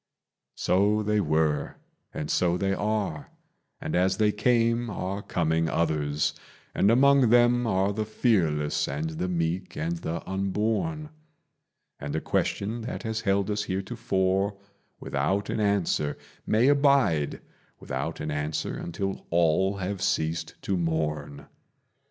[0.55, 1.75] So they were,
[2.11, 3.29] and so they are;
[3.79, 6.33] and as they came are coming others,
[6.73, 11.11] And among them are the fearless and the meek and the unborn;
[11.99, 14.57] And a question that has held us heretofore
[14.99, 17.39] without an answer May abide
[17.79, 21.45] without an answer until all have ceased to mourn.